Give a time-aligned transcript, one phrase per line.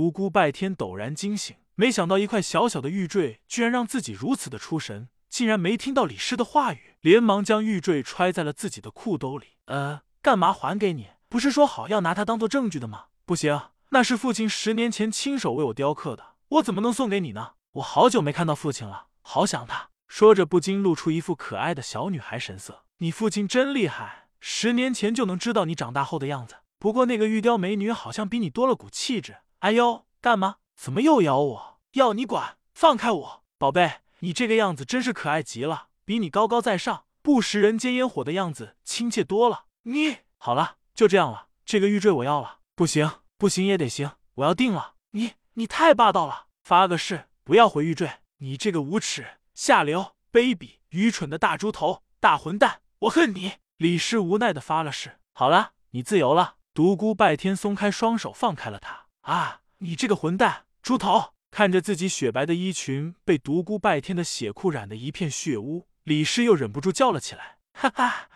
[0.00, 9.58] 独孤拜天陡然惊醒，没想到一块小小的玉坠居然让自己如此的出神，竟然没听到李师的话语，连忙将玉坠揣在了自己的裤兜里。
[9.66, 11.08] 呃，干嘛还给你？
[11.28, 13.08] 不是说好要拿它当做证据的吗？
[13.26, 13.60] 不行，
[13.90, 17.50] 那是父亲十年前亲手为我雕刻的，我怎么能送给你呢？
[17.72, 19.90] 我好久没看到父亲了，好想他。
[20.08, 22.84] 说着，不禁露出一副可爱的小女孩神色。
[23.00, 26.54] 你父亲真厉害，十年前就能知道你长大后的样子。
[26.78, 29.36] 不过那个玉雕美女好像比你多了股气质。
[29.60, 30.56] 哎呦，干嘛？
[30.74, 31.80] 怎么又咬我？
[31.92, 32.56] 要你管！
[32.72, 39.66] 放开我，宝贝，你这个样子真是可爱极了，比你高高在上、不食人间烟火的样子亲切多了。
[39.82, 41.48] 你好了，就这样了。
[41.66, 42.60] 这个玉坠我要了。
[42.74, 44.94] 不行，不行也得行，我要定了。
[45.10, 48.10] 你你太霸道了，发个誓，不要回玉坠。
[48.38, 53.52] 你这个无耻、下流、卑鄙、愚蠢的大猪头、大混蛋，我恨你！
[53.76, 55.18] 李氏无奈的发了誓。
[55.34, 56.54] 好了，你自由了。
[56.72, 58.99] 独孤拜天松开双手，放开了他。
[59.22, 61.32] 啊，你这个混蛋，猪头！
[61.50, 67.58] 看着自己雪白的衣裙被独孤拜天的血裤染得一片血污，李师又忍不住叫了起来。
[67.74, 68.28] 哈哈，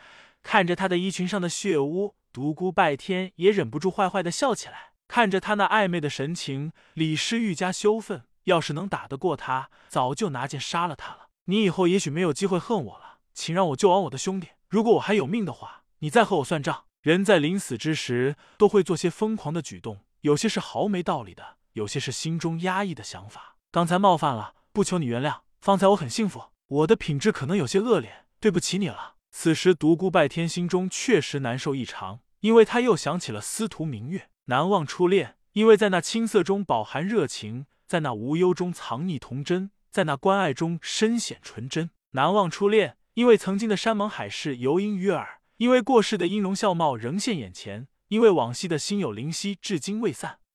[0.43, 4.93] 看着他的衣裙上的血污，独孤拜天也忍不住坏坏的笑起来。
[5.07, 8.25] 看着他那暧昧的神情，李师愈加羞愤。
[8.45, 11.29] 要是能打得过他，早就拿剑杀了他了。
[11.45, 14.49] 你以后也许没有机会恨我了，请让我救完我的兄弟。
[14.69, 16.85] 如果我还有命的话，你再和我算账。
[17.01, 23.59] 人在临死之时都会做些疯狂的举动，有些是毫没道理的，有些是心中压抑的想法。
[23.71, 25.41] 刚才冒犯了，不求你原谅。
[25.61, 29.17] 方才我很幸福，我的品质可能有些恶劣，对不起你了。
[29.31, 37.67] 此时独孤拜天心中确实难受异常，因为他又想起了司徒明月，难忘初恋，因为在那青涩中饱含热情。
[37.87, 41.91] 在那无忧中藏匿童真，在那关爱中深显纯真。
[42.13, 50.39] 难忘初恋，因为曾经的山盟海誓犹萦于耳，因为过世的音容笑貌仍现眼前，因为往昔的心有灵犀至今未散。